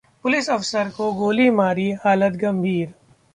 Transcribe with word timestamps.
police 0.23 0.49
अफसर 0.49 0.89
को 0.89 1.11
गोली 1.13 1.49
मारी, 1.51 1.89
हालत 2.03 2.37
गंभीर 2.37 2.93